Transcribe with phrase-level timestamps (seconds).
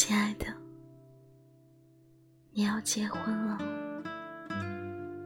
[0.00, 0.46] 亲爱的，
[2.52, 3.58] 你要结婚了。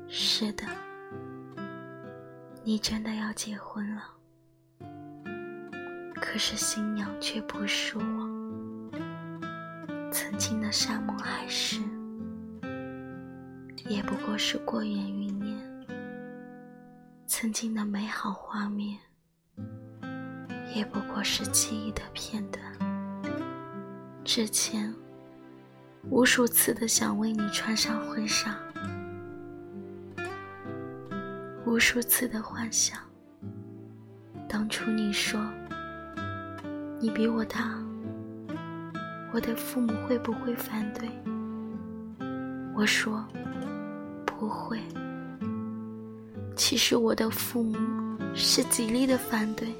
[0.08, 0.64] 是的，
[2.64, 4.02] 你真的要结婚了。
[6.14, 8.98] 可是新娘却不是我。
[10.10, 11.78] 曾经的山盟海誓，
[13.86, 15.58] 也不过是过眼云烟；
[17.26, 18.98] 曾经的美好画面，
[20.74, 22.71] 也不过是记忆的片段。
[24.24, 24.94] 之前，
[26.08, 28.56] 无数次的想为你穿上婚纱，
[31.66, 32.98] 无数次的幻想。
[34.48, 35.40] 当初你说
[37.00, 37.76] 你比我大，
[39.32, 41.10] 我的父母会不会反对？
[42.74, 43.26] 我说
[44.24, 44.80] 不会。
[46.54, 47.76] 其实我的父母
[48.34, 49.74] 是极力的反对。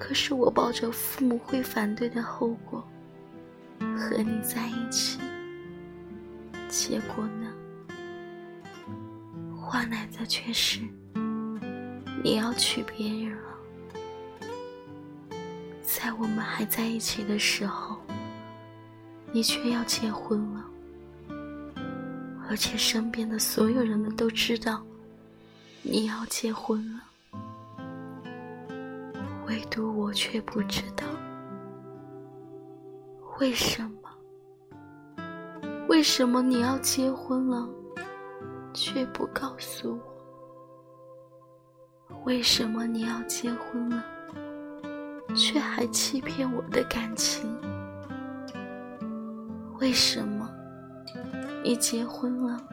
[0.00, 2.82] 可是我抱着父母会反对的后果
[3.78, 5.20] 和你在一起，
[6.70, 7.52] 结果呢？
[9.60, 10.80] 换来的却是
[12.24, 13.50] 你要娶别人了。
[15.82, 17.98] 在我们还在一起的时候，
[19.30, 20.64] 你却要结婚了，
[22.48, 24.82] 而且身边的所有人们都知道
[25.82, 27.02] 你要结婚了。
[29.60, 31.04] 唯独我却不知道，
[33.38, 34.08] 为什么？
[35.86, 37.68] 为什么你要结婚了，
[38.72, 40.00] 却不告诉
[42.08, 42.16] 我？
[42.24, 44.02] 为什么你要结婚了，
[45.36, 47.54] 却还欺骗我的感情？
[49.78, 50.50] 为什么
[51.62, 52.66] 你结婚了，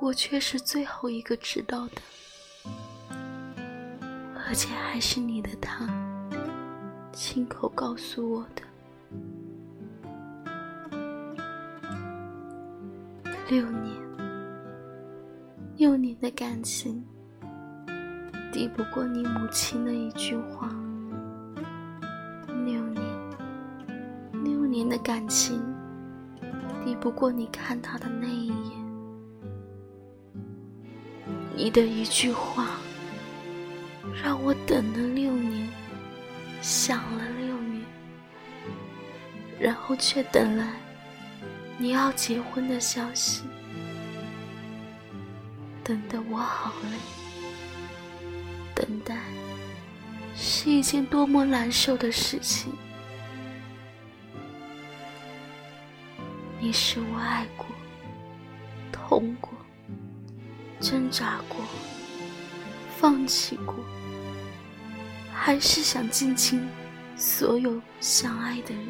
[0.00, 2.02] 我却是最后一个知道的？
[4.48, 5.86] 而且还是你的他
[7.12, 8.62] 亲口告诉我的。
[13.50, 13.94] 六年，
[15.76, 17.04] 六年的感情，
[18.50, 20.74] 抵不过你母亲的一句话。
[22.64, 23.04] 六年，
[24.42, 25.62] 六年的感情，
[26.82, 28.56] 抵不过你看他的那一眼。
[31.54, 32.78] 你的一句话。
[34.22, 35.68] 让我等了六年，
[36.60, 37.84] 想了六年，
[39.60, 40.66] 然后却等来
[41.78, 43.44] 你要结婚的消息，
[45.84, 46.98] 等得我好累。
[48.74, 49.16] 等待
[50.36, 52.72] 是一件多么难受的事情。
[56.60, 57.66] 你是我爱过、
[58.90, 59.52] 痛过、
[60.80, 61.64] 挣扎过、
[62.96, 63.76] 放弃过。
[65.48, 66.68] 还是想尽亲
[67.16, 68.86] 所有相爱的人，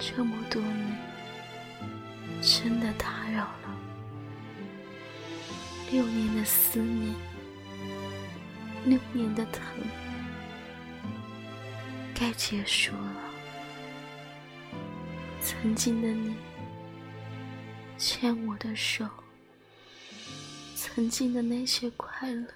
[0.00, 0.96] 这么多年，
[2.40, 3.78] 真的打扰了。
[5.90, 7.14] 六年的思念，
[8.86, 9.62] 六年的疼，
[12.14, 13.16] 该结束了。
[15.42, 16.34] 曾经的你，
[17.98, 19.06] 牵我的手，
[20.74, 22.46] 曾经的那些快乐。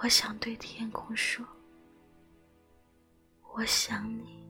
[0.00, 1.44] 我想对天空说，
[3.52, 4.44] 我想你，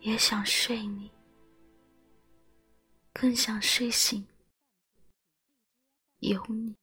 [0.00, 1.08] 也想睡你，
[3.12, 4.26] 更想睡醒
[6.18, 6.74] 有你。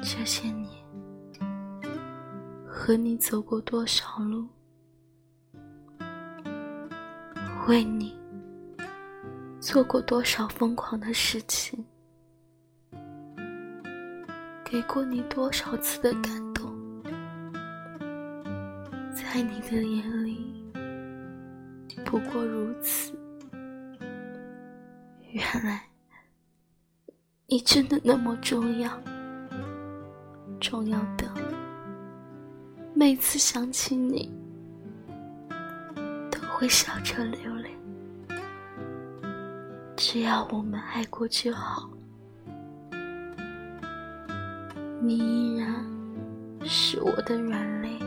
[0.00, 0.70] 这些年，
[2.68, 4.48] 和你走过多少路，
[7.66, 8.21] 为你。
[9.62, 11.84] 做过多少疯狂的事情，
[14.64, 16.74] 给过你多少次的感动，
[19.14, 20.52] 在你的眼里
[22.04, 23.16] 不过如此。
[25.30, 25.80] 原来
[27.46, 29.00] 你真的那么重要，
[30.60, 31.32] 重要的
[32.94, 34.28] 每次想起你
[36.32, 37.61] 都会笑着流泪。
[40.12, 41.88] 只要我们爱过就好，
[45.00, 45.74] 你依然
[46.66, 47.98] 是我的软肋，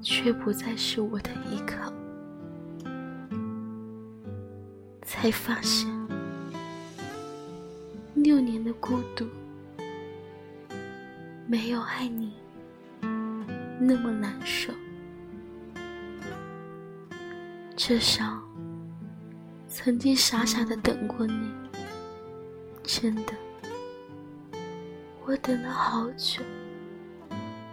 [0.00, 1.92] 却不再是我的依靠。
[5.02, 5.90] 才发现，
[8.14, 9.26] 六年的孤独，
[11.48, 12.32] 没有爱你
[13.80, 14.72] 那么难受，
[17.74, 18.40] 至少。
[19.72, 21.50] 曾经傻傻的等过你，
[22.82, 23.32] 真的，
[25.24, 26.42] 我等了好久，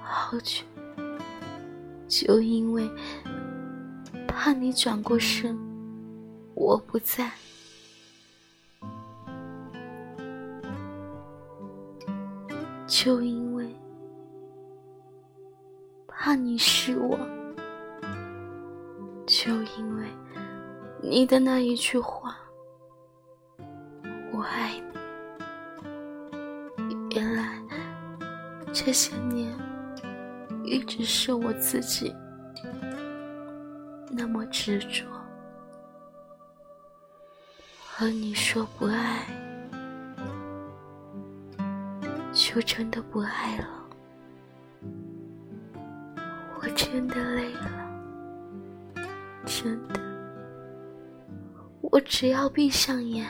[0.02, 0.64] 好久，
[2.08, 2.88] 就因为
[4.28, 5.58] 怕你转过身，
[6.54, 7.32] 我不在，
[12.86, 13.76] 就因为
[16.08, 17.18] 怕你是我，
[19.26, 20.06] 就因为
[21.02, 22.38] 你的那一句话。
[24.32, 24.96] 我爱你。
[27.16, 27.60] 原来
[28.72, 29.52] 这些年
[30.64, 32.16] 一直是我自己
[34.12, 35.06] 那么执着，
[37.84, 39.26] 和你说不爱，
[42.32, 43.68] 就真的不爱了。
[46.60, 47.72] 我真的累了，
[49.46, 50.07] 真的。
[51.92, 53.26] 我只要闭上眼。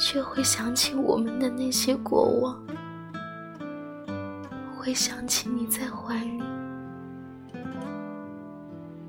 [0.00, 2.64] 就会想起我们的那些过往，
[4.76, 6.40] 会想起你在怀里，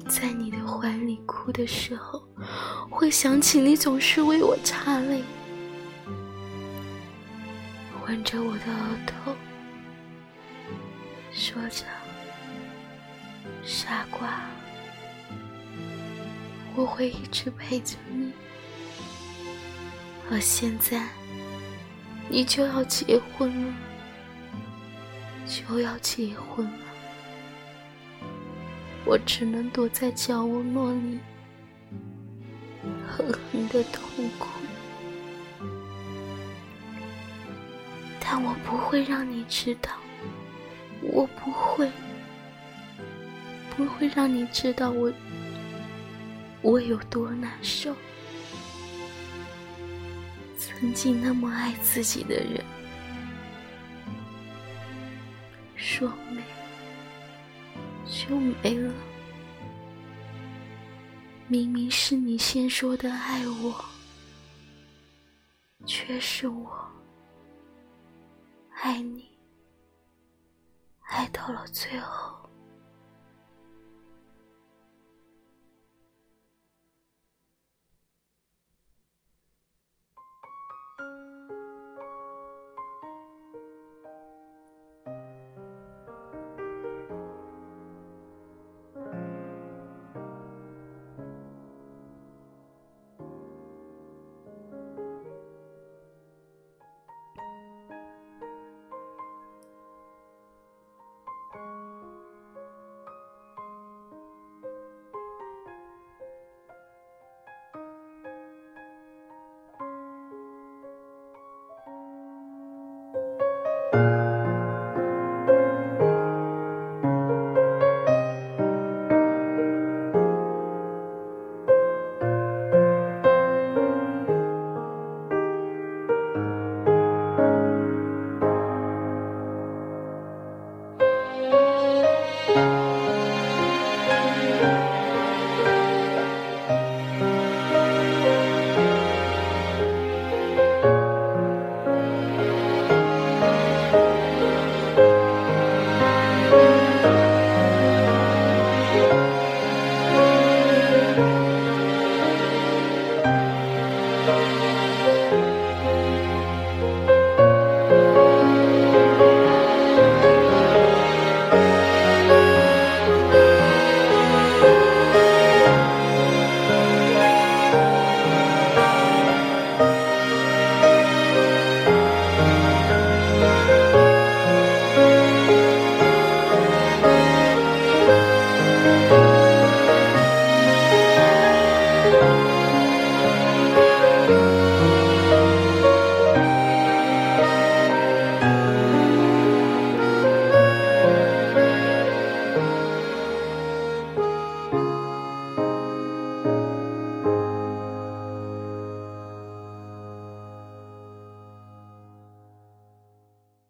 [0.08, 2.28] 在你的怀里哭的时候，
[2.90, 5.22] 会想起你总是为我擦泪，
[8.08, 9.32] 吻着我的额头，
[11.32, 11.86] 说着
[13.64, 14.42] “傻瓜”，
[16.76, 18.32] 我会一直陪着你。
[20.32, 21.08] 而现在，
[22.30, 23.74] 你就要结婚了，
[25.48, 26.86] 就要结婚了，
[29.06, 31.20] 我只能躲在角落里，
[33.08, 34.48] 狠狠的痛哭，
[38.20, 39.92] 但我不会让你知道，
[41.02, 41.90] 我不会，
[43.76, 45.12] 不会让你知道我，
[46.62, 47.96] 我有多难受。
[50.58, 52.64] 曾经那么爱自己的人，
[55.76, 56.42] 说没
[58.06, 58.94] 就没了。
[61.48, 63.84] 明明是你先说的爱我，
[65.86, 66.70] 却是我
[68.82, 69.28] 爱你，
[71.02, 72.49] 爱到了最后。